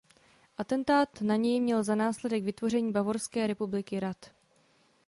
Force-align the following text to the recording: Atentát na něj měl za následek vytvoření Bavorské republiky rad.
Atentát 0.57 1.21
na 1.21 1.35
něj 1.35 1.59
měl 1.59 1.83
za 1.83 1.95
následek 1.95 2.43
vytvoření 2.43 2.91
Bavorské 2.91 3.47
republiky 3.47 3.99
rad. 3.99 4.31